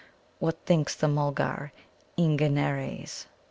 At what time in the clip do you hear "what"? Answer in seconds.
0.39-0.57